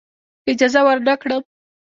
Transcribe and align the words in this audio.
اجازه 0.51 0.79
ورنه 0.87 1.13
کړم. 1.21 1.43